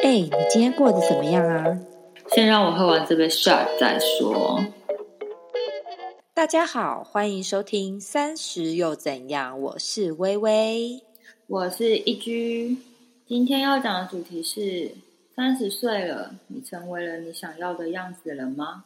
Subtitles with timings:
[0.00, 1.80] 哎，你今天过得怎么样啊？
[2.28, 4.64] 先让我喝完这杯 shot 再说。
[6.32, 11.02] 大家好，欢迎收听《三十又怎样》，我是微微，
[11.48, 12.76] 我是一居。
[13.26, 14.92] 今天要讲的主题是：
[15.34, 18.84] 三十岁了，你成为了你想要的样子了吗？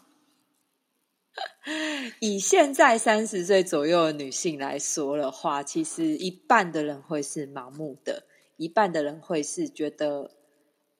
[2.20, 8.24] 以现在三十岁左右的女性来说的话，其实一半的人会是盲目的，
[8.56, 10.30] 一半的人会是觉得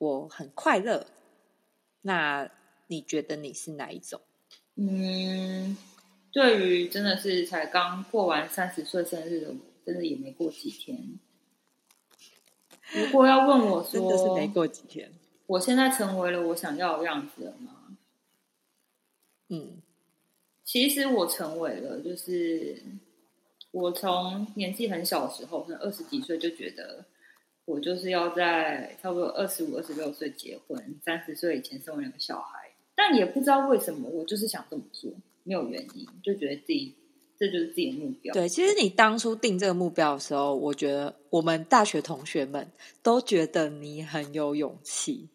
[0.03, 1.07] 我很快乐。
[2.01, 2.51] 那
[2.89, 4.21] 你觉得你是哪一种？
[4.75, 5.77] 嗯，
[6.33, 9.57] 对于真的是才刚过完三十岁生日的我，
[9.87, 11.21] 真的也没过几天。
[12.93, 15.13] 如果要问我说，真的是没过几天，
[15.47, 17.97] 我现在成为了我想要的样子了吗？
[19.51, 19.83] 嗯。
[20.65, 22.83] 其实我成为了，就是
[23.71, 27.05] 我从年纪很小的时候，可能二十几岁就觉得，
[27.65, 32.71] 我就是要在差不多二十五、二十六岁结婚，三十岁以前生两个小孩。
[32.95, 35.11] 但也不知道为什么，我就是想这么做，
[35.45, 36.95] 没有原因，就觉得自己
[37.39, 38.35] 这就是自己的目标。
[38.35, 42.71] 对，其实你当初定这个目标的时候，我觉得我们大学同学们
[43.03, 45.29] 都觉得你很有勇气。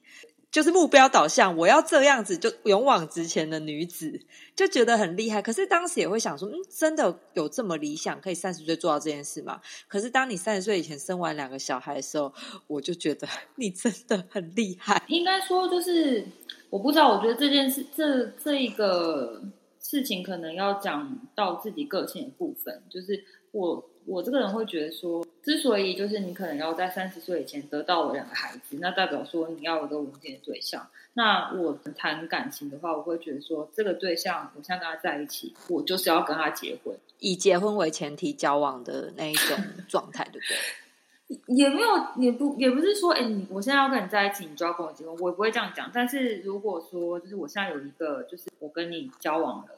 [0.49, 4.21] 就是目标导向，我要这样子就勇往直前的女子，
[4.55, 5.41] 就觉得很厉害。
[5.41, 9.61] 可是当时也会想说，嗯，真的有这么理想，可以三十岁做到这件事吗？
[9.87, 12.33] 可是当你三十岁以前生完两个小孩的时候，
[12.67, 15.03] 我就觉得 你真的很厉害。
[15.07, 16.25] 应该说，就是
[16.69, 19.43] 我不知道，我觉得这件事，这这一个
[19.79, 23.89] 事情，可能要讲到自己个性的部分，就是我。
[24.07, 30.87] 我这个人会觉得说，之所以就是你可能要在三十岁以前得到我两个孩子，那代表说你要有个稳定的对象。
[31.13, 39.57] 那我谈感情的话，我会觉得说，这个对象我现在跟他在一起，我就是要跟他结婚，以结婚为前提交往的那一种
[39.89, 41.55] 状态，对不对？
[41.57, 45.91] 也没有，也不也不是说，哎，你我现在要跟你在一起，你就要跟我结婚，我不会这样讲。
[45.93, 49.71] 但是如果说，就是我现在有一个，就是我跟你交往了，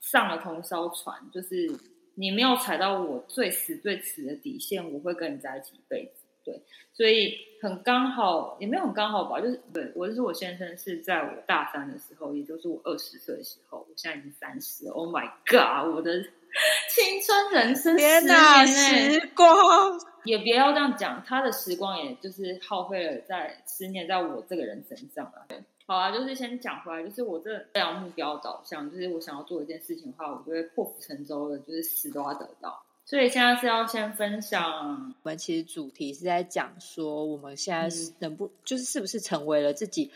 [0.00, 1.70] 上了同艘船，就是。
[2.14, 6.22] 你没有踩到我最死最死的底线，我会跟你在一起一辈子。
[6.44, 14.92] 对，所以很刚好，也没有很刚好吧，就是对我就是我先生是在我大三的时候，也就是我二十岁的时候，我现在已经三十了。
[14.92, 16.22] Oh my god，我的
[16.90, 25.46] 青春人生十年时光也别要这样讲，他的时光也就是耗费了在十年在我这个人身上了。
[25.48, 25.58] 对。
[25.86, 32.82] 好啊，就是先讲回来，就是我这非常目标导向，就是我想要做一件事情的话，我就会破釜沉舟的，就是死都要得到。
[33.04, 40.10] 所以现在是要先分享，我们其实主题是在讲说，我们现在是能不就是是不是成为了自己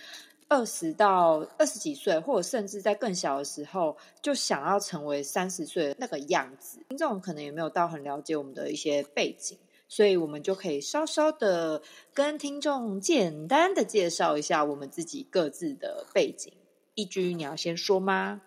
[0.48, 6.80] 二十到二十几岁，或者甚至在更小的时候就想要成为三十岁的那个样子。
[6.88, 9.58] 听众可能也没有到很了解我们的一些背景。
[9.88, 11.82] 所以我们就可以稍稍的
[12.12, 16.52] 跟听众简单的介绍一下我们自己各自的背景。
[16.94, 18.42] 一居，你要先说吗？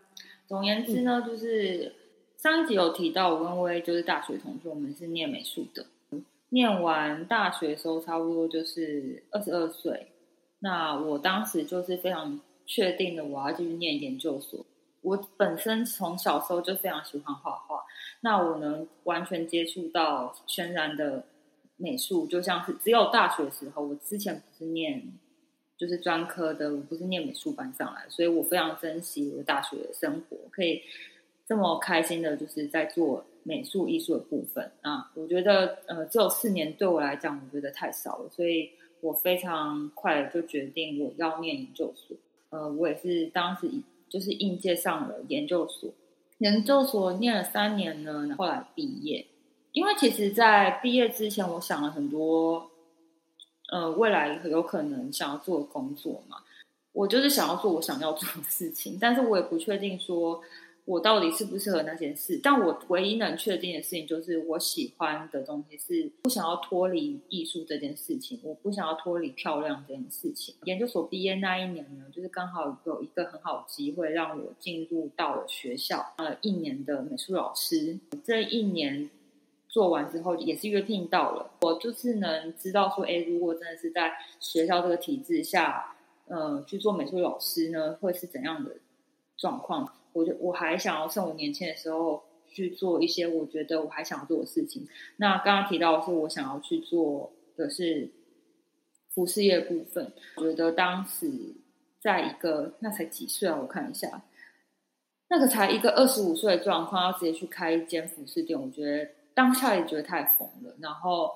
[0.47, 1.96] 总言之呢，就是
[2.38, 5.85] 上一集有提到，我跟薇就是大学同学，我们是念美术的。
[6.50, 10.07] 念完大学的时候，差不多就是二十二岁。
[10.59, 14.66] 那我当时就是非常确定的，我要继续念研究所。
[15.01, 17.80] 我本身从小时候就非常喜欢画画，
[18.19, 21.25] 那我能完全接触到全然的。
[21.81, 25.02] 美术就像是只有大学时候，我之前不是念
[25.75, 30.80] 就是专科的，我不是念美术班上来，所以我非常珍惜我大学的生活，可以
[31.47, 35.12] 这么开心的，就是在做美术艺术的部分啊。
[35.16, 38.69] 我觉得呃，只有四年对我来讲，我觉得太少了，所以
[39.02, 42.16] 我非常快就决定我要念研究所。
[42.52, 43.68] 呃，我也是当时
[44.08, 45.90] 就是应届上了研究所，
[46.38, 49.25] 研究所念了三年呢，后来毕业。
[49.74, 52.70] 因为其实，在毕业之前，我想了很多，
[53.72, 56.38] 呃，未来有可能想要做的工作嘛。
[56.92, 60.42] 我就是想要做我想要做的事情，但是我也不确定说
[60.84, 62.38] 我到底适不适合那件事。
[62.44, 70.54] 但我唯一能确定的事情就是，我喜欢的东西是不想要脱离艺术这件事情，我不想要脱离漂亮这件事情。
[70.66, 77.98] 研究所毕业那一年呢，就是刚好有一个很好的机会让我进入到了学校，呃，一年的美术老师。
[78.22, 79.10] 这一年。
[79.71, 85.95] 做完之后也是约聘到了，我就是能知道说，哎，如果真的是在学校这个体制下，
[86.27, 88.75] 呃，去做美术老师呢，会是怎样的
[89.38, 89.89] 状况？
[90.12, 94.85] 我就我还想要趁我年轻的时候去做一些我觉得我还想要做的事情。
[95.15, 98.12] 那刚刚提到是我想要去做的是
[99.13, 101.31] 服饰业部分，我觉得当时
[102.01, 103.57] 在一个那才几岁啊？
[103.62, 104.21] 我看一下，
[105.29, 109.09] 那个才一个二十五岁的状况，要直接去开一间服饰店，我觉得。
[109.33, 111.31] 当下也觉得太疯了，然后，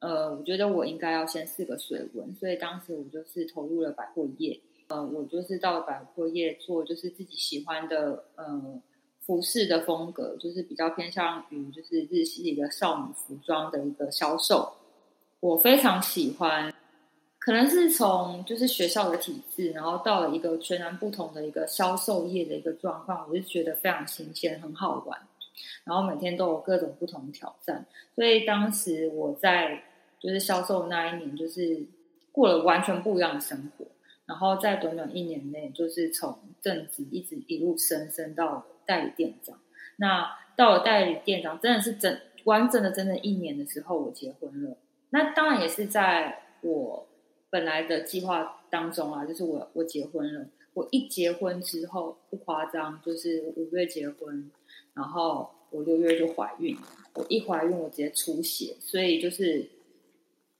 [0.00, 4.60] 呃，我觉得我应该要先试个水温，所以当时我就是投入了百货业。
[4.88, 8.82] 呃，我就是到百货业做，就是自己喜欢的，呃，
[9.20, 14.70] 服饰的风格，就是比较偏向于就是日系的少女服装的一个销售。
[15.40, 16.72] 我非常喜欢，
[17.38, 25.18] 可能是从就是学校的体制，然后到了一个全然不同的一个销售业的一个状况，我就觉得非常新鲜，很好玩。
[25.84, 29.82] 然后每天都有各种不同的挑战，所以当时我在
[30.18, 31.84] 就是销售那一年，就是
[32.32, 33.86] 过了完全不一样的生活。
[34.26, 39.58] 然后在短短一年内，就是从正职一直一路升升到代理店长。
[39.96, 44.76] 那到了代理店长，真的是整完整的整整一年的时候，我结婚了。
[45.10, 47.06] 那当然也是在我
[47.50, 50.46] 本来的计划当中啊，就是我我结婚了。
[50.72, 54.50] 我一结婚之后，不夸张，就是五月结婚。
[54.94, 56.76] 然后我六月就怀孕，
[57.14, 59.68] 我一怀孕我直接出血，所以就是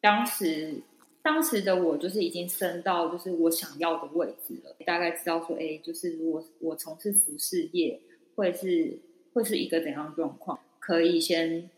[0.01, 0.75] 当时
[1.23, 8.01] 当时的我就是已经升到就是我想要的位置了，大概知道说，哎，就是如果我从事服饰业
[8.35, 8.99] 会是
[9.33, 11.71] 会是一个怎样状况，可以先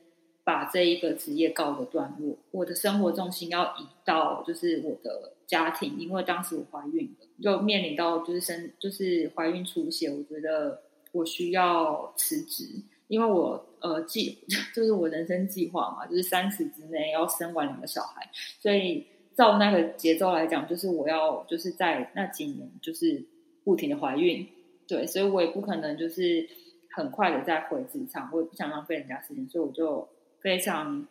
[0.42, 10.85] 把这一个职业告个段落，我的生活重心要移到就是我的家庭，因为当时我怀孕了，就面临到就是生就是怀孕出血，我觉得。
[11.16, 12.64] 我需要辞职，
[13.08, 14.38] 因为我呃计
[14.74, 18.28] 就是我人生计划嘛，就是三十之内要生完两个小孩，
[18.60, 23.24] 所以照那个节奏来讲，就是我要就是在那几年就是
[23.64, 24.46] 不停的怀孕，
[24.86, 26.48] 对，所以我也不可能就是
[26.90, 30.08] 很快的再回职场，我也不想浪费人家时间，所以我就
[30.40, 31.06] 非常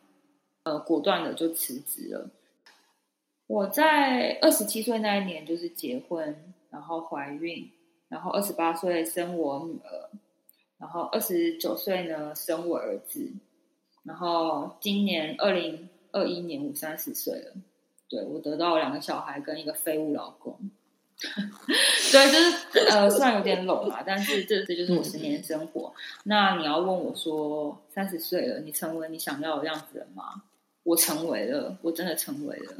[0.64, 2.30] 呃果断的就辞职了。
[3.48, 6.36] 我在二十七岁那一年就是结婚，
[6.72, 7.70] 然后怀孕。
[8.16, 10.10] 然后二十八岁生我女儿，
[10.78, 13.30] 然后二十九岁呢生我儿子，
[14.04, 17.52] 然后今年二零二一年我三十岁了，
[18.08, 20.58] 对我得到两个小孩跟一个废物老公，
[21.20, 25.94] 对，就是呃虽然有点冷嘛，但是这这就是我十年生活。
[26.24, 30.44] 那你要问我说三十岁了，你成为你想要的样子了吗？
[30.84, 32.78] 我成为了，我真的成为了。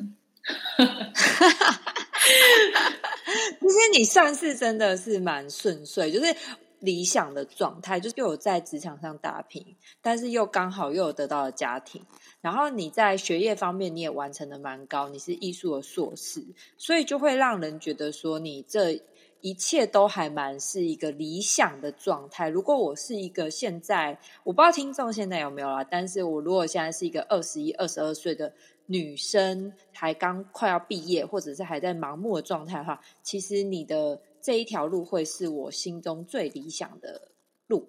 [3.60, 6.36] 其实你算是真的是蛮顺遂，就是
[6.80, 12.04] 理想的状态，就是又有在职场上打拼，但是又刚好又有得到了家庭，
[12.42, 16.44] 然后你在学业方面你也完成的蛮高，你是艺术的硕士，
[16.78, 19.02] 所以就会让人觉得说你这
[19.42, 22.50] 一切都还蛮是一个理想的状态。
[22.50, 28.54] 如果我是一个现在，我不知道听众现在有没有啦，但是我如果现在是一个二十一、二十二岁的。
[28.88, 37.30] 女生还刚快要毕业，或者是还在盲目的状态的话，其实你的这一条路会是我心中最理想的
[37.68, 37.88] 路。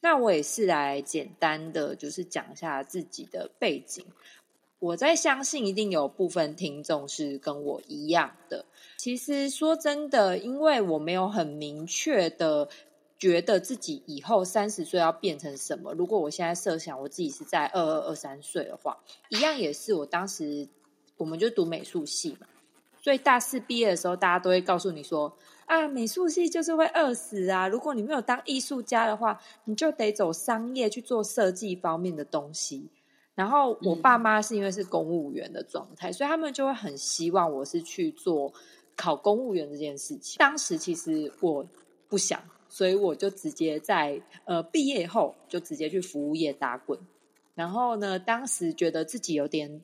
[0.00, 4.04] 那我也是来简单的就是讲一下自己的背景。
[4.78, 8.64] 我在相信一定有部分听众是跟我一样的。
[8.96, 12.68] 其实说真的，因为我没有很明确的。
[13.18, 15.92] 觉得自己以后三十岁要变成什么？
[15.94, 18.96] 如果我现在设想我自己是在二二二三岁的话，
[19.30, 20.68] 一样也是我当时
[21.16, 22.46] 我们就读美术系嘛，
[23.02, 25.36] 所以大四毕业的时候，大家都会告诉你说
[25.66, 27.66] 啊，美术系就是会饿死啊！
[27.66, 32.88] 如果你没有当艺术家的话，你就得走商业去做设计方面的东西。
[33.34, 38.52] 然后我爸妈是因为是公务员的状态，所以他们就会很希望我是去做
[38.96, 40.38] 考公务员这件事情。
[40.38, 41.66] 当时其实我
[42.08, 42.40] 不想。
[42.68, 46.98] 所以我就直接在呃毕业后就直接去服务业打滚，
[47.54, 49.82] 然后呢，当时觉得自己有点，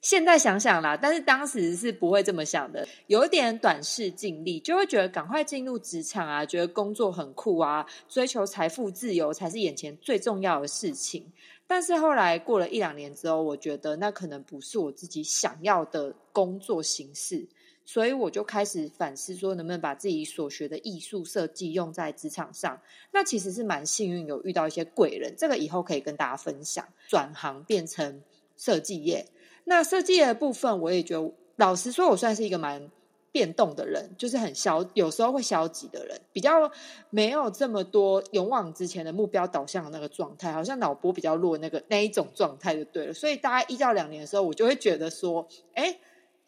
[0.00, 11.32] 现在想想啦，但是当时是不会这么想的，有点短视尽力，就会觉得赶快进入职场啊，觉得工作很酷啊，追求财富自由才是眼前最重要的事情。
[11.66, 17.46] 但是后来过了一两年之后，我觉得那可能不是我自己想要的工作形式。
[17.88, 22.78] 所以我就开始反思，说能不能把自己所学的艺术设计用在职场上？
[23.12, 25.34] 那其实是蛮幸运，有遇到一些贵人。
[25.38, 26.86] 这个以后可以跟大家分享。
[27.08, 28.22] 转行变成
[28.58, 29.26] 设计业，
[29.64, 32.90] 那设计业的部分，我也觉得，老实说，我算是一个蛮
[33.32, 36.70] 变动的人，就是很消，有时候会消极的人，比较
[37.08, 43.14] 没有这么多勇往直前的目标导向的那个状态，好像脑波比较弱那个那一种状态就对了。
[43.14, 45.98] 所以大概一到两年的时候，我就会觉得说，哎。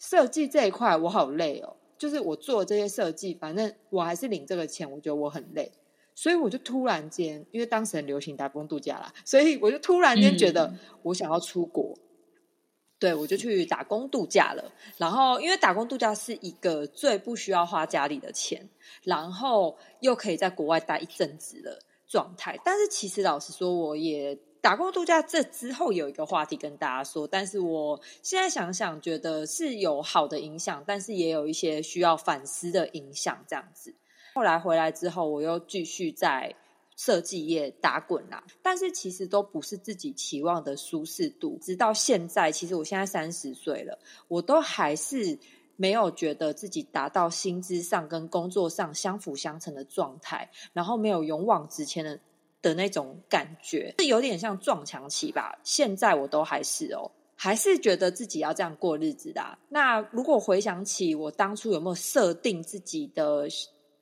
[0.00, 5.70] 设计这一块我好累哦，就是我做这些设计，反正我还是领这个钱，我觉得我很累，
[6.14, 11.98] 所以我就突然间，因为当时很流行打工度假啦，所以我就突然间觉得我想要出国，
[12.98, 14.72] 对我就去打工度假了。
[14.96, 18.70] 然后因为打工度假是一个最不需要花家里的钱，
[19.02, 22.58] 然后又可以在国外待一阵子的状态。
[22.64, 33.42] 但是其实老实说，我也打工度假这之后有一个话题跟大家说，但是我现在想想，觉得是有好的影响，但是也有一些需要反思的影响。
[33.48, 33.94] 这样子，
[34.34, 36.54] 后来回来之后，我又继续在
[36.94, 38.44] 设计业打滚啦。
[38.62, 41.58] 但是其实都不是自己期望的舒适度。
[41.62, 43.98] 直到现在，其实我现在三十岁了，
[44.28, 45.38] 我都还是
[45.76, 52.20] 没有觉得自己达到薪资上跟工作上相辅相成的状态，然后没有勇往直前的。
[52.62, 55.58] 的那种感觉是有点像撞墙期吧。
[55.64, 59.58] 现在我都还是哦，还是觉得自己要这样过日子的。
[59.68, 63.48] 那如果回想起我当初有没有设定自己的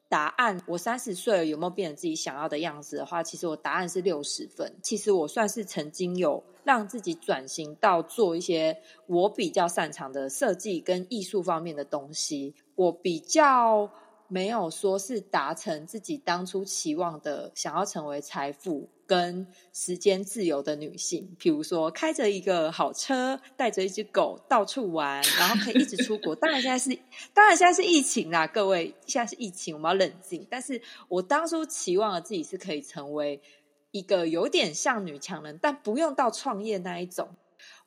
[0.09, 4.73] 答案，我三十岁有没有变成自己想要的样子的话，其实我答案是六十分。
[4.83, 12.55] 其实我算是曾经有让自己转型到做一些我比较擅长的设计跟艺术方面的东西。
[12.75, 13.89] 我比较。
[14.29, 21.35] 没有说是达成自己当初期望的，想要成为财富跟时间自由的女性。
[21.39, 26.37] 比如说，开着一个好车，带着一只狗到处玩，然后可以一直出国。
[26.37, 26.99] 当然现在是，
[27.33, 30.47] 当然现在是疫情啦，各位，现在是疫情，我们要冷静。
[30.51, 33.41] 但是我当初期望的自己是可以成为
[33.91, 37.29] 一个有点像女强人，但不用到创业那一种。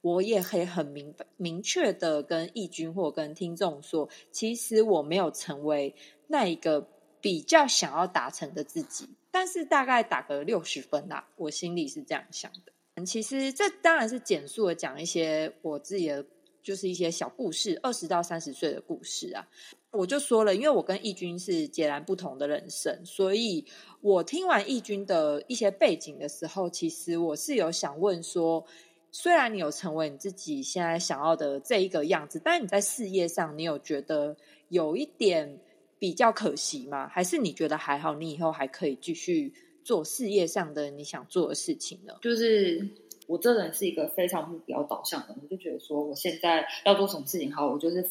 [0.01, 5.93] 我也可以很明明确的跟义军或跟听众说，其实我没有成为
[6.27, 6.87] 那一个
[7.19, 13.03] 比较想要达成的自己，但是大概打个六十分啦，我心里是这样想的。
[13.05, 16.25] 其实这当然是简述的讲一些我自己的，
[16.63, 19.47] 就是一些小故事，二十到三十岁的故事啊。
[19.91, 23.65] 我就说了，因为我跟义军是截然不同的人生，所以
[24.01, 28.65] 我听完义军的一些背景的时候，其实我是有想问说。
[29.13, 34.37] 虽然你有成为你自己现在想要的这一个样子，但你在事业上，你有觉得
[34.69, 35.59] 有一点
[35.99, 37.09] 比较可惜吗？
[37.09, 38.15] 还是你觉得还好？
[38.15, 39.53] 你以后还可以继续
[39.83, 42.13] 做事业上的你想做的事情呢？
[42.21, 42.87] 就是
[43.27, 48.09] 我这人是一个非常目标导向的，我就觉得说我现在要做什么事情好，我就是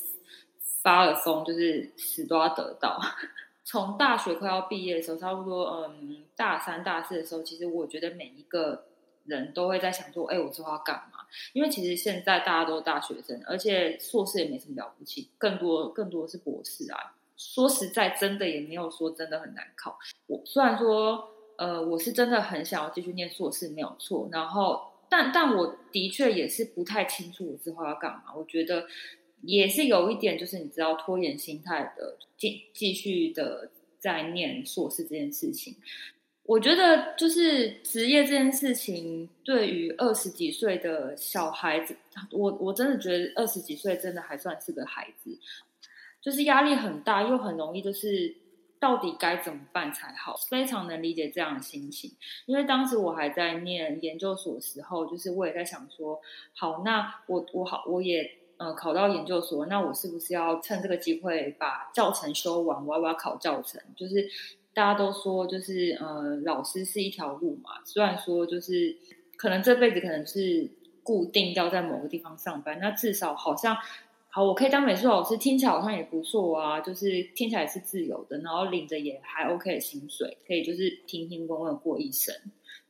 [0.83, 3.01] 发了疯，就是死都要得到。
[3.65, 8.85] 从大学快要毕业的时候，差不多嗯大三、大四的时候，其实我觉得每一个。
[9.31, 11.21] 人都会在想说：“哎，我之后要干嘛？”
[11.55, 17.15] 因为其实现在大家都是大学生，而且硕士也没什么了不起，更多更多是博士啊。
[17.37, 19.99] 说实在，真的也没有说真的很难考。
[20.27, 24.29] 我虽然说，呃，我是真的很想要继续念硕士，没有错。
[24.31, 28.25] 然后，但但我的确也是不太清楚我之后要干嘛。
[28.37, 28.87] 我觉得
[29.41, 35.77] 也是有一点，就是你知道拖延心态的，继继续的在念硕士这件事情。
[36.51, 41.95] 我觉得就是职业这件事情，对于二十几岁的小孩子，
[42.33, 45.39] 我我真的觉得二十几岁真的还算是个孩子，
[46.21, 48.35] 就是压力很大，又很容易就是
[48.81, 52.11] 到底该怎么办才好，非常能理解这样的心情。
[52.47, 56.21] 因为当时我还在念研究所时候，就是我也在想说，
[56.57, 62.85] 好，那我我好我也呃考到研究所，那我是不是要趁这个机会把教程修完？
[62.85, 63.81] 我要不要考教程？
[63.95, 64.29] 就是。
[64.81, 67.73] 大家都说，就是呃，老师是一条路嘛。
[67.85, 68.97] 虽然说，就是
[69.37, 70.71] 可能这辈子可能是
[71.03, 73.77] 固定要在某个地方上班，那至少好像
[74.31, 76.81] 好，我可以当美术老师，听起来好像也不错啊。
[76.81, 82.35] 就是听起来是自由的，然后领着也还 OK 的薪水，可以就是平平稳稳过一生。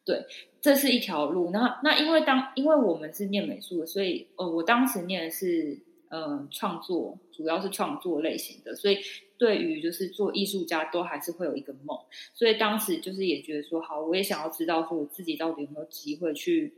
[0.05, 0.25] 对，
[0.61, 1.51] 这是一条路。
[1.51, 5.77] 那那因为当因为我们是念美术的，所以呃，我当时念的是
[6.11, 8.99] 嗯创作，主要是创作类型的，所以。
[9.41, 11.99] 对于就是做艺术家，都还是会有一个梦，
[12.35, 16.75] 所以当时就是也觉得说，好，我也想要知道说我自己到底有没有机会去，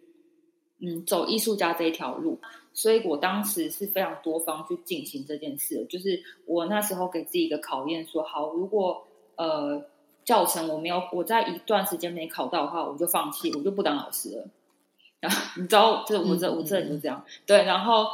[0.78, 2.38] 嗯，走艺术家这一条路。
[2.72, 9.84] 所以我当时是非常多方去进行这件事，就是我那时候给自己一个考验，说好，如果呃
[10.24, 14.48] 教程我没有，我在一段时间没考到的话，我就放弃，我就不当老师了。
[15.18, 18.06] 然后你知道，这我这我这人就这样，对，然后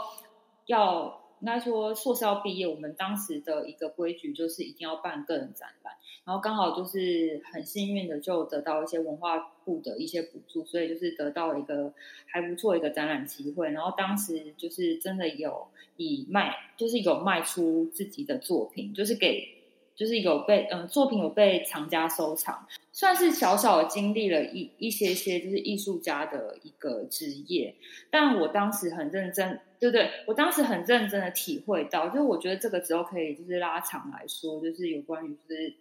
[0.68, 1.24] 要。
[1.40, 5.94] 应该说，硕士要毕业，我们当时的一个规矩就是一定要办个人展览，
[6.24, 11.94] 然后刚好就是很幸运的就得到一些文化部的一些补助，所以就是得到一个
[12.26, 13.70] 还不错一个展览机会。
[13.70, 19.54] 然后当时就是真的有以卖，就是有卖出自己的作品，就是给。
[19.94, 27.72] 就是有被嗯作品有被藏家收藏，算是小小的经历了一一些些就是艺术家的一个职业，
[28.10, 30.10] 但我当时很认真，对不对？
[30.26, 35.74] 我当时很认真的体会到，就是我觉得这个时候可以就是拉长来说，就是有关于就是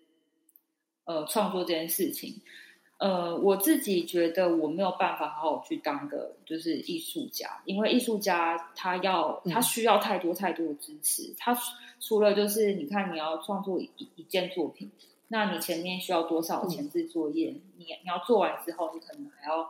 [1.05, 2.39] 呃创作这件事情。
[2.99, 11.33] 呃，我自己觉得我没有办法好好去当个就是艺术家，因为艺术家他要他需要太多太多的支持。
[11.35, 11.57] 他
[11.99, 14.91] 除了就是你看你要创作一一件作品，
[15.29, 17.53] 那你前面需要多少前置作业？
[17.77, 19.69] 你你要做完之后，你可能还要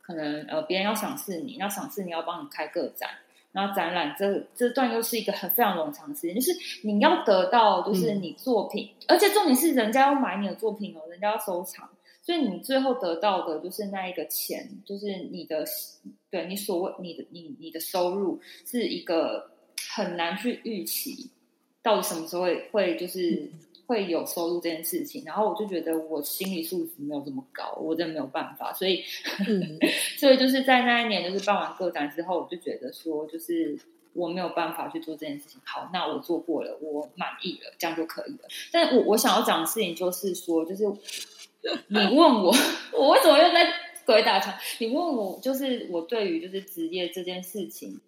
[0.00, 3.10] 可能呃别人要赏识你，那赏识你要帮你开个展，
[3.52, 11.88] 然后展览这这段又是一个很非常冗长的时间，就是你要得到就是你作品，而且重点是人家要买你的作品哦，人家要收藏。
[12.20, 15.64] 所以你最后得到的就是那一个钱，就是你的，
[16.30, 19.50] 对你所谓你的你你的收入是一个
[19.94, 21.30] 很难去预期，
[21.82, 23.50] 到底什么时候会会就是
[23.88, 25.24] 会有收入这件事情。
[25.26, 28.72] 然后我就觉得我心理素质没有这么高，我真的没有办法。
[28.72, 29.02] 所以，
[30.16, 33.76] 所以就是在那一年就是办完个展之后，我就觉得说，就是
[34.12, 35.60] 我没有办法去做这件事情。
[35.64, 38.48] 好，那我做过了，我满意了，这样就可以了。
[38.70, 40.84] 但我我想要讲的事情就是说，就是。
[41.88, 42.54] 你问我，
[42.96, 43.68] 我为什么又在
[44.06, 44.54] 鬼打墙？
[44.78, 48.00] 你问我，就是我对于就是职业这件事情，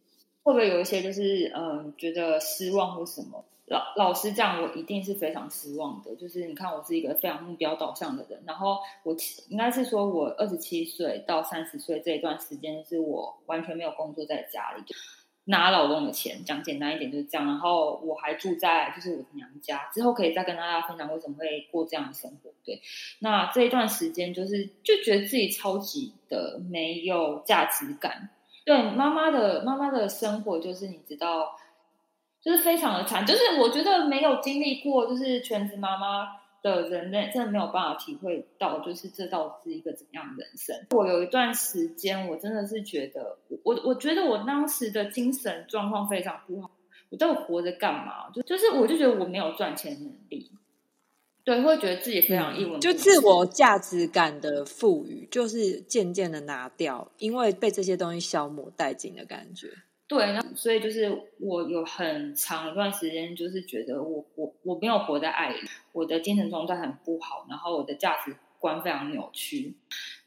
[0.44, 3.44] 会不会有一些就是嗯觉得失望或什么？
[3.70, 6.16] 老老实讲，我一定是非常失望的。
[6.16, 9.14] 就是你看，我是一个非常目标导向的人，然后我
[9.48, 14.82] 应该是说我二十七岁到三十岁这一段时间，是我完全没有工作在家里。
[15.44, 17.46] 拿老公的钱，讲简单一点就是这样。
[17.46, 22.50] 然后我还住在就是我的娘家，之后可以再跟大家分享为什么会过这样的生活。
[22.64, 22.80] 对，
[23.20, 28.30] 那这一段时间就是就觉得自己超级的没有价值感。
[28.66, 31.56] 对，妈妈的妈妈的生活就是你知道，
[32.42, 33.24] 就是非常的惨。
[33.26, 36.40] 就是我觉得没有经历过就是全职妈妈。
[36.62, 40.76] 的人类真的没有办法体会到，就是这到底是一个怎样的人生。
[40.90, 46.70] 我有一段时间，我真的是觉得，我我觉得我当时的精神状况非常不好。
[47.08, 48.28] 我到底活着干嘛？
[48.34, 50.50] 就就是我就觉得我没有赚钱能力，
[51.44, 59.68] 对，会觉得自己非常一文，就自我价值感的赋予，就是渐渐的拿掉，因为被这些东西消磨殆尽的感觉。
[60.10, 65.60] 对，那所以就是我有很长一段时间，就是觉得我我我没有活在爱里，
[65.92, 69.72] 我的精神状态很不好，然后我的价值观非常扭曲。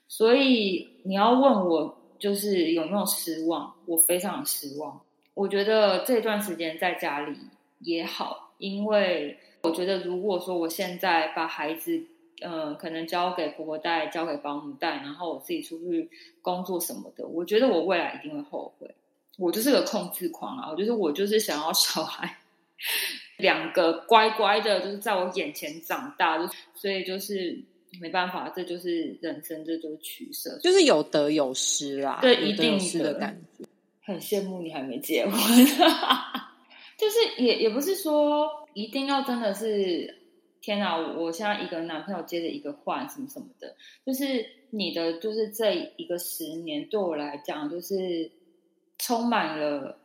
[0.08, 3.76] 所以你要问我，就是有没有失望？
[3.86, 5.02] 我非常失望。
[5.34, 7.38] 我觉得这段时间在家里
[7.80, 12.02] 也好，因为我觉得如果说我现在把孩子，
[12.42, 16.10] 嗯，可能交给婆婆带，交给保姆带，然后我自己出去
[16.42, 18.96] 工作什么的，我觉得我未来一定会后悔。
[19.40, 20.70] 我就是个控制狂啊！
[20.70, 22.38] 我就是我就是想要小孩
[23.38, 27.60] 两个乖乖的，就是在我眼前长大，就所以就是
[28.00, 32.20] 没办法，这就是人生，这就是取舍，就是有得有失啦。
[32.22, 33.66] 对，一定的感觉。
[34.04, 35.34] 很羡慕你还没结婚，
[36.96, 40.16] 就是也也不是说一定要真的是
[40.62, 40.96] 天哪！
[40.96, 48.30] 我现在一个男朋友接着一个换什么什么的，就是你的就是这一个十年对我来讲就是。
[49.04, 49.98] 充满了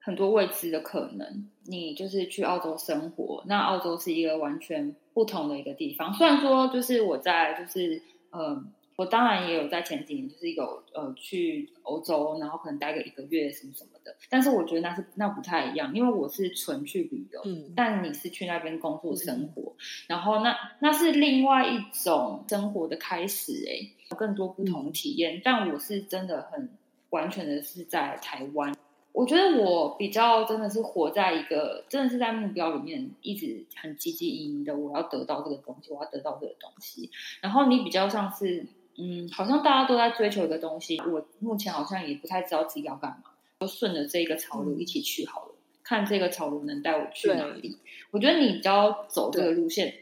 [0.00, 1.48] 很多未知的可能。
[1.66, 6.12] 你就是去澳洲生活，那澳洲是一个完全不同的一个地方。
[6.12, 8.60] 虽然说，就是我在，就是呃，
[8.96, 14.16] 我当然也有在前几年，就是有呃去欧洲，然后可能待个一个月什么什么的。
[14.28, 19.76] 但是我觉得那是那不太一样，因为我是纯去旅游，嗯，但你是去那边工作生活，
[20.08, 25.40] 然后那那是另外一种生活的开始，哎，更多不同体验。
[25.44, 26.68] 但我是真的很。
[27.10, 28.74] 完全的是在台湾，
[29.12, 37.10] 我觉得我比较真的是活在一个真的是在目标里面，一直很积极营营的，我要得到这个东西，我要得到这个东西。
[37.40, 38.64] 然后你比较像是，
[38.96, 47.76] 嗯，好像大家都在追求一个东西，我目前好像也不太知道自己要干嘛，就顺着这个潮流一起去好了，看这个潮流能带我去哪里。
[48.12, 49.92] 我觉得你比较走这个路线，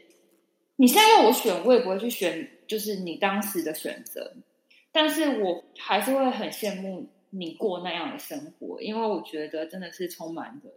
[0.75, 4.33] 你现在要我选，我也不会去选，就是你当时的选择。
[4.91, 10.69] 但是我还是会很羡慕你过那样的生活，因为我觉得真的是充满的、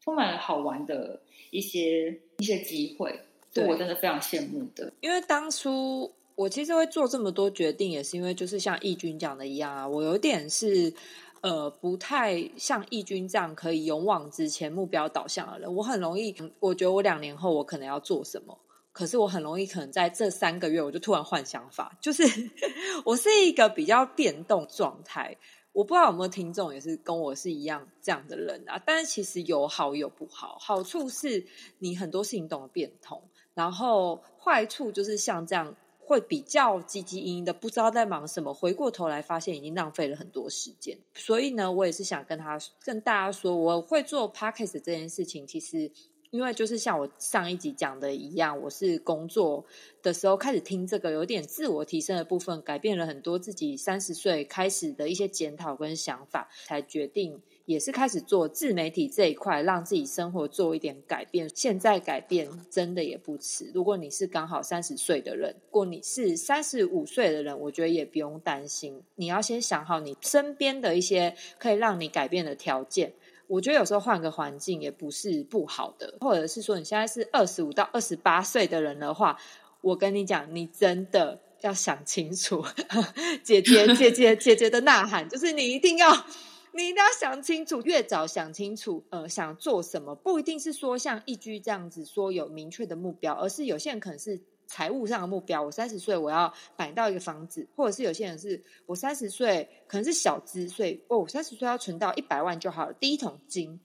[0.00, 3.20] 充满了好玩的一些一些机会，
[3.52, 4.90] 是我真的非常羡慕的。
[5.00, 10.94] 因为当初我其实会做这么多决定，也是因为就是像义军讲的一样啊，我有点是
[11.42, 15.74] 呃不太像义军这样可以勇往直前、目标导向的人。
[15.74, 18.58] 我很容易，我觉得我两年后我可能要做什么。
[18.98, 22.24] 可是我很容易可能在这三个月，我就突然换想法，就是
[23.06, 25.36] 我是一个比较变动状态。
[25.70, 28.82] 我不知道有没有听众也是跟我是一样这样的人啊？
[28.84, 31.46] 但是其实有好有不好，好处是
[31.78, 33.22] 你很多事情懂得变通，
[33.54, 40.98] 然后坏处就是像这样会比较积极营营的，不知道在忙什么，回过头来发现已经浪费了很多时间。
[41.14, 45.88] 所以呢，我也是想跟他跟大家说，我会做 p a c k a g e 这件事情，其实。
[46.30, 49.64] 因为就是像我上一集讲的一样，我是工作
[50.02, 61.48] 的时候开始听这个，有点自我提升的部分，改变了很多自己三十岁开始的一些检讨跟想法，才决定也是开始做自媒体这一块，让自己生活做一点改变。
[61.54, 63.70] 现在改变真的也不迟。
[63.72, 69.02] 如果你是刚好三十岁的人，如果你是三十五岁的人，我觉得也不用担心。
[69.16, 73.14] 你要先想好你身边的一些可以让你改变的条件。
[73.48, 79.36] 我觉得有时候换个环境也不是不好的，或者是说你现在是二十五到二十八岁的人的话，
[79.80, 82.64] 我跟你讲，你真的要想清楚。
[83.42, 86.24] 姐姐，姐姐，姐姐的呐喊就是你一定要。
[86.72, 95.60] 你一定要想清楚，越早想清楚，呃，想做什么，不一定是说像易居这样子说有明确的目标，而是有些人可能是财务上的目标。
[95.60, 103.80] 我三十岁我要买到一个房子，或者是有些人是我三十岁可能是小资，所以哦，我三十岁要存到一百万就好了，第一桶金。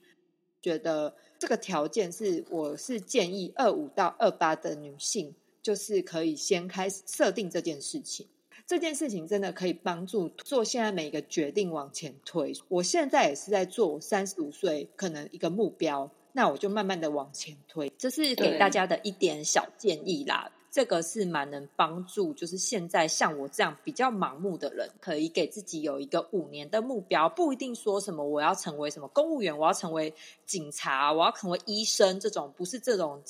[0.62, 8.26] 觉得这个条件是，我是建议二五到二八的女性，就是可以先开始设定这件事情。
[8.66, 12.54] 这件事情真的可以帮助做现在每一个决定往前推。
[12.68, 17.92] 我现在也是在做三十五岁可能一个目标，那我就慢慢的往前推。
[17.98, 20.50] 这是给大家的一点小建议啦。
[20.74, 30.12] 这个是蛮能帮助，就是现在像我这样比较盲目的人，可以给自己有一个五年的目标，不一定说什么我要成为什么公务员，我要成为
[30.44, 33.22] 警察，我要成为医生，这种不是这种。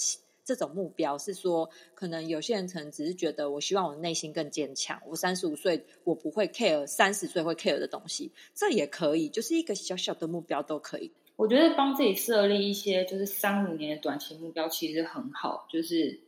[0.46, 5.00] 这种目标是说，可能有些人可能只是觉得，我希望我内心更坚强。
[5.07, 11.11] 我三十五岁，我不会 care 三十岁会 care 的东西，这也可以，就是一个小小的目标都可以。
[11.37, 16.20] 我觉得帮自己设立一些就是三五年的短期目标，其实很好，就是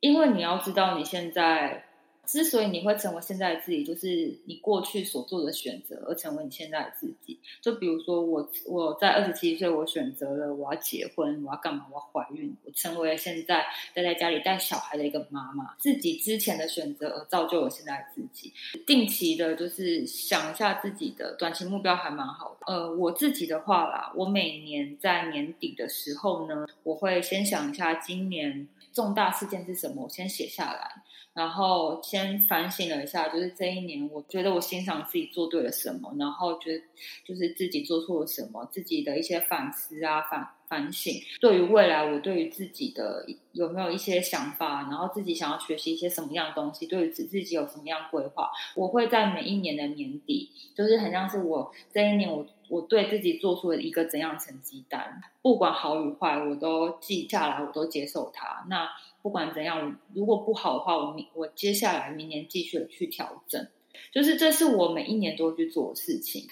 [0.00, 1.84] 因为你要知道你现在。
[2.26, 7.36] 之所以你会成为现在的自己，就是你过去所做的选择而成为你现在的自己。
[7.60, 11.86] 就比如说我，我在二十七岁，我选择了我要结婚，我要干嘛？
[11.90, 15.74] 我要怀孕，我成为了现在待在家里带小孩的一个妈妈。
[15.78, 18.52] 自己之前的选择而造就我现在的自己。
[18.86, 22.72] 定期的，就是想一下自己的短期目标，还蛮好的。
[22.72, 31.02] 呃，我自己的话啦，我每年在年底的时候呢，我会先想一下今年重大事件是什么，我先写下来。
[31.32, 36.84] 然后先反省了一下，就是这一年，我觉得我欣赏自己做对了什么，然后觉得
[37.24, 41.12] 就是自己做错了什么，自己的一些反思啊、反反省。
[41.40, 58.64] 对于未来，我对于自己的有没有一些想法，然后自己想要学习一些什么样的东西，对于自自己有什么样规划，我会在每一年的年底，就是很像是我这一年我我对自己做出了一个怎样成绩单，不管好与坏，我都记下来，我都接受它。
[58.70, 58.88] 那。
[59.22, 63.68] 不管怎样，如果不好的话，我明我接下来明年继续去调整，
[64.10, 66.44] 就是这是我每一年都去做的事情。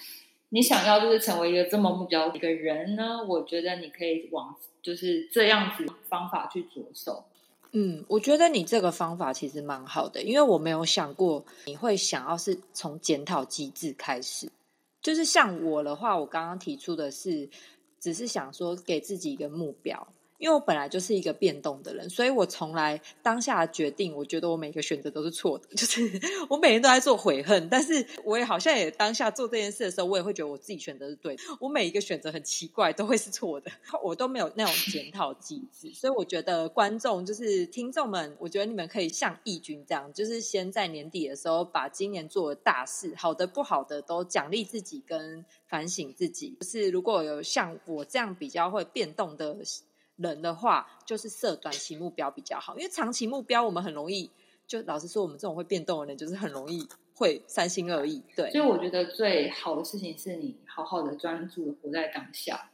[0.49, 3.23] 你想要就是成为一个这么目标一个人呢？
[3.27, 7.23] 我觉得你可以往就是这样子方法去着手。
[7.71, 14.49] 嗯，我觉得你这个方法其实蛮好的，因为我没有想过你会想要是从检讨机制开始。
[15.01, 17.47] 就是像我的话，我刚刚提出的是，
[17.99, 20.07] 只是想说给自己一个目标。
[20.39, 26.01] 因为我本来就是一个变动的人，所以我从来当下决定，我觉得我每个选择都是错的， 就是
[26.49, 27.67] 我每天都在做悔恨。
[27.69, 31.43] 但是我也好像也当下做这件事的时候，我也会觉得我自己选择是对的。
[31.59, 33.69] 我每一个选择很奇怪，都会是错的，
[34.01, 35.91] 我都没有那种检讨机制。
[35.93, 46.55] 所以我觉得观众就是听众们，我觉得你们可以像义军这样，就是先在年底的时候把今年做的大事，好的不好的都奖励自己跟反省自己。
[46.61, 49.57] 就是如果有像我这样比较会变动的。
[50.19, 54.29] 人的话，就是设短期目标比较好，因为长期目标我们很容易，
[54.67, 58.21] 就老实说，我们这种会变动的人，就是很容易会三心二意。
[58.35, 62.69] 对，所以我觉得最好的事情是你好好的专注活在当下。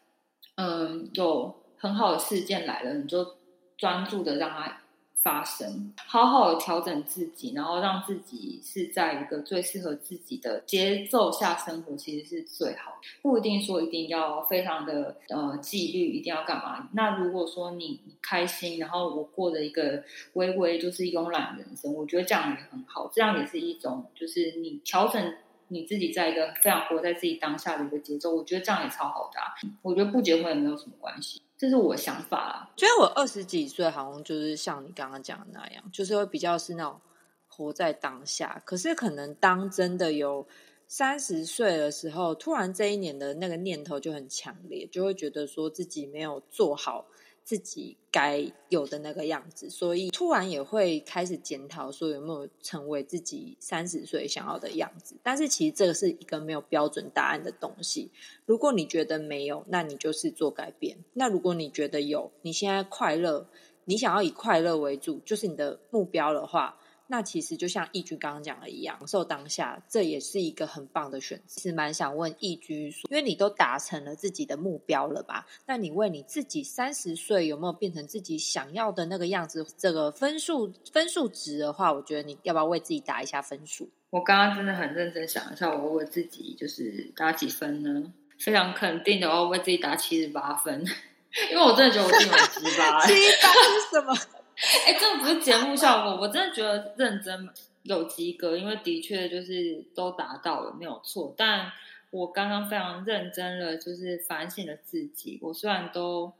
[0.56, 3.38] 嗯，有很好的事件来了，你就
[3.78, 4.82] 专注的让它。
[5.26, 12.92] 发生，好好的调整自己，然后让自己是在一个最适合自己的节奏下生活，其实是最好。
[13.24, 16.88] 不一定说一定要非常的呃纪律，一定要干嘛。
[16.94, 23.10] 那如果说你开心，然后我过的一个微微就是慵懒人生，我觉得这样也很好。
[23.12, 25.36] 这样也是一种，就是你调整
[25.70, 29.40] 你自己在一个非常活在自己当下的一个节奏，我觉得这样也超好的。
[29.82, 31.42] 我觉得不结婚也没有什么关系。
[31.66, 32.70] 这是我想法啦。
[32.76, 37.02] 觉得我二十几岁好像就是像你刚刚讲的那样，就是会比较是那种
[37.48, 38.62] 活在当下。
[38.66, 40.46] 可是可能当真的有
[40.88, 47.08] 三十岁的时候，突然这一年的那个念头就很强烈，就会觉得说自己没有做好。
[47.46, 55.16] 自己该有的那个样子，所以突然也会开始检讨，说有没有成为自己三十岁想要的样子。
[55.22, 58.10] 但是其实这个是一个没有标准答案的东西。
[58.48, 63.48] 如果你觉得没有，那你就是做改变；那如果你觉得有，你现在快乐，
[63.86, 71.62] 你想要以快乐为主，就是你的目标的话，那其实就像易居刚刚讲的一样，享受当下，这也是一个很棒的选择。
[71.62, 75.46] 是蛮想问易居说，因为你都达成了自己的目标了吧？
[75.66, 79.66] 那你为你自己三十岁有没有变成自己想要的那个样子？
[79.78, 83.90] 这个分数分数值的话，我觉得你要不要为自己打一下分数？
[84.10, 88.14] 我刚刚真的很认真想一下，我为自己就是打几分呢？
[88.40, 90.84] 非常肯定的，我要为自己打七十八分，
[91.52, 93.00] 因为我真的觉得我自己很鸡巴。
[93.08, 94.16] 七八是什么？
[94.88, 97.50] 哎，这不是节目效果，我真的觉得认真
[97.84, 101.34] 有及格，因为的确就是都达到了，没有错。
[101.36, 101.72] 但
[102.10, 105.38] 我刚刚非常认真了，就是反省了自己。
[105.42, 106.32] 我虽然都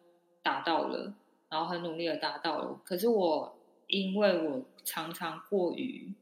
[0.42, 1.14] 达到了，
[1.50, 6.14] 然后很努力的达到了，可是我因为我常常过于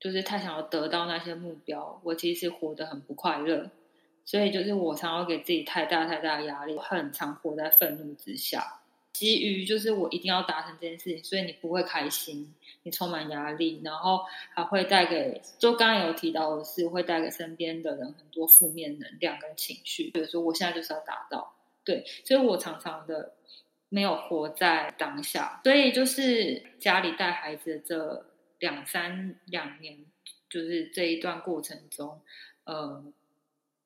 [0.00, 3.70] 就是太想要得到那些目标，我其实活得很不快乐。
[4.24, 8.80] 所以就是我常常给自己太大太大的压力，我很常活在愤怒之下。
[9.14, 20.10] 基于就是我一定要达成这件事情，所以你不会开心，你充满压力，然后还会带给，就刚刚有提到的是会带给身边的人很多负面能量跟情绪。
[20.10, 23.34] 比如说我现在就是要达到，对，所以我常常的
[23.88, 25.60] 没有活在当下。
[25.62, 28.26] 所以就是家里带孩子这
[28.58, 30.04] 两三两年，
[30.50, 32.20] 就是这一段过程中，
[32.64, 33.04] 呃，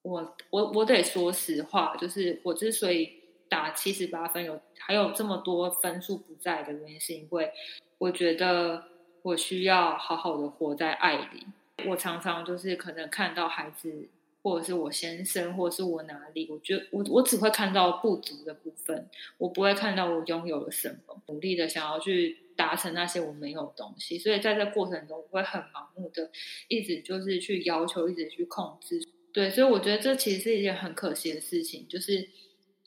[0.01, 3.18] 我我我得说实话，就是我之所以。
[3.49, 7.51] 打七十八分，有还有这么多分数不在的原因，是因为
[7.99, 8.85] 我觉得
[9.23, 11.47] 我需要好好的活在爱里。
[11.87, 14.09] 我常常就是可能看到孩子，
[14.43, 19.09] 或者是我先生，或者是我哪里，我觉得我我只会看到不足的部分，
[19.39, 24.19] 我不会看到我拥有了什么，努力的想要去达成那些我没有东西。
[24.19, 26.31] 所以在这过程中，我会很盲目的
[26.67, 29.01] 一直就是去要求，一直去控制。
[29.33, 32.29] 对，所以我觉得这其实是一件很可惜的事情，就是。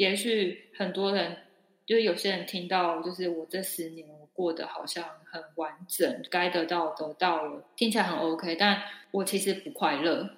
[0.02, 1.38] 也许很多人，
[1.86, 10.32] 就是有些人听到，就是我这十年我过得好像很完整，该得到得到了，听起来很 OK，但我其实不快乐。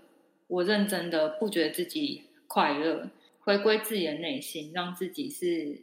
[0.47, 5.82] 我认真的不觉得自己快乐，回归自己的内心，让自己是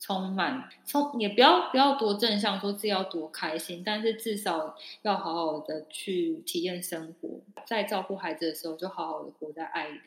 [0.00, 7.28] 充满充，也不要不要多正向，说自己要多开心，但是至少要好好的去体验生活，
[7.64, 10.00] 在照顾孩子的时候，就好好的活在爱里。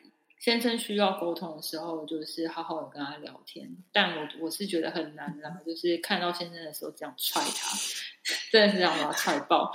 [0.44, 3.66] 先生需要沟通的时候，就是好好的跟他聊天。
[3.90, 7.74] 但我我是觉得很难啦，就是看到先生的时候这样踹他，
[8.52, 9.72] 真的是让我踹爆。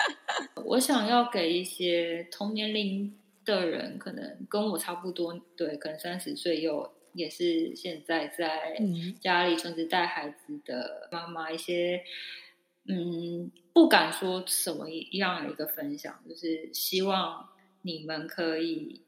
[0.64, 8.74] 我想要给一些同年龄的人，可能跟我差不多，对，可能三十岁又也是现在在
[9.20, 12.02] 家里甚至带孩子的妈妈，一些
[12.88, 17.46] 嗯，不敢说什么一样的一个分享，就是希望
[17.82, 19.02] 你们可以。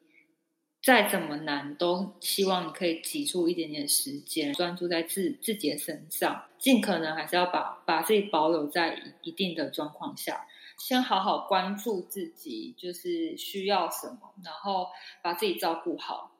[0.88, 10.46] 再怎么难，都希望你可以挤出一点点时间，专注在自自己的身上，尽可能还是要把把自己保留在一定的状况下，
[10.78, 14.86] 先好好关注自己，就是需要什么，然后
[15.20, 16.32] 把自己照顾好。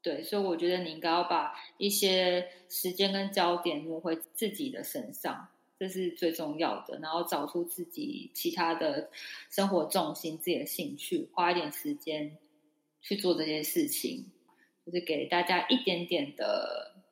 [0.00, 5.48] 对，所以我觉得你应该要把一些时间跟焦点挪回自己的身上，
[5.80, 6.96] 这是最重要的。
[7.00, 9.10] 然后找出自己其他的
[9.50, 12.36] 生活重心、自己的兴趣，花一点时间。
[13.02, 14.26] 去做这件事情，
[14.84, 17.02] 就是给大家一点点的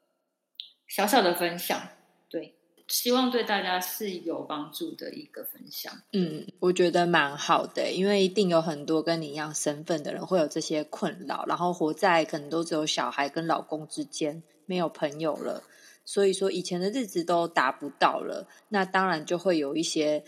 [0.86, 1.80] 小小的分享，
[2.28, 2.54] 对，
[2.86, 5.92] 希望对大家是有帮助的一个分享。
[6.12, 15.62] 嗯，我觉得蛮好的，因为一定有很多跟你一样身份的人会有这些困扰，然后活在可能都只有小孩跟老公之间，没有朋友了，
[16.04, 20.24] 所以说以前的日子都达不到了，那当然就会有一些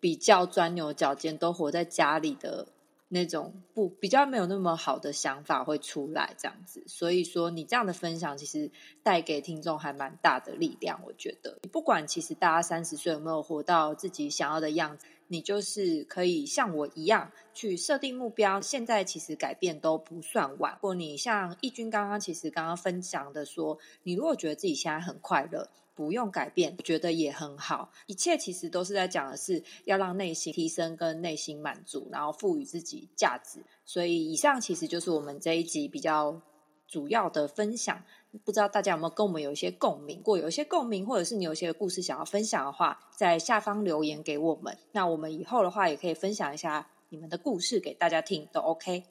[0.00, 2.68] 比较钻牛角尖，都活在家里的。
[3.08, 8.70] 那种不比较没有那么好的想法会出来，这样子，所以说你这样的分享其实
[9.02, 11.00] 带给听众还蛮大的力量。
[11.06, 18.60] 我觉得，不管其实大家三十岁有没有活到自己想要的样子，你就是可以像我一样去设定目标。
[18.60, 20.74] 现在其实改变都不算晚。
[20.74, 25.68] 如果你像义军刚刚其实刚刚分享的说，你如果觉得自己现在很快乐。
[25.98, 27.90] 不用改变，我觉得也很好。
[28.06, 33.58] 一切其实都是在讲的是要让内心提升跟内心满足，然后赋予自己价值。
[33.84, 36.40] 所以以上其实就是我们这一集比较
[36.86, 38.00] 主要的分享。
[38.44, 40.18] 不知道大家有没有跟我们有一些共鸣？
[40.18, 44.78] 如果有一些共鸣，或者是你有一些故事想要分享的话，在下方留言给我们。
[44.92, 49.02] 那我们以后的话也可以分享一下你们的故事给大家听，都 OK。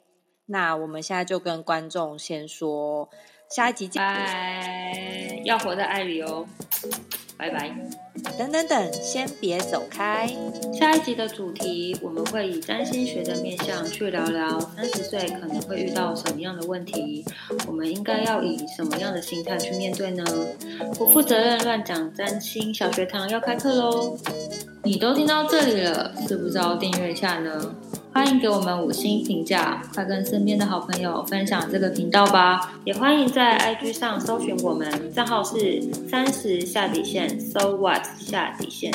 [0.46, 3.10] 那我们现在就跟观众先说。
[3.50, 5.40] 下一集见，拜！
[5.46, 6.46] 要活在爱里哦，
[7.38, 7.70] 拜拜。
[8.36, 10.28] 等等等，先别走开。
[10.76, 17.24] 下一集的主题，我们会以占星学的面向去聊聊三十岁可能会遇到什么样的问题，
[17.68, 20.24] 我们应该要以什么样的心态去面对呢？
[20.94, 24.18] 不负责任乱讲占星小学堂要开课喽！
[24.82, 27.76] 你都听到这里了，是不是要订阅一下呢？
[28.12, 32.72] 欢迎给我们五星评价，快跟身边的好朋友分享这个频道吧！
[32.84, 38.92] 也欢迎在 IG 上搜寻我们，账号是三十下底线，So What 下底线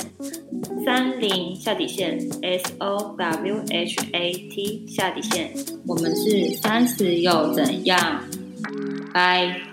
[0.85, 5.53] 三零下底线，S O W H A T 下底线。
[5.87, 8.23] 我们是三十又怎样？
[9.13, 9.72] 拜。